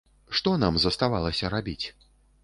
[0.37, 1.85] Што нам заставалася рабіць?